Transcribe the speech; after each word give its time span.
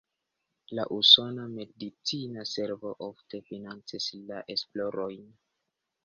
La 0.77 0.83
usona 0.93 1.43
medicina 1.57 2.45
servo 2.51 2.93
ofte 3.07 3.41
financis 3.49 4.07
la 4.31 4.41
esplorojn. 4.55 5.29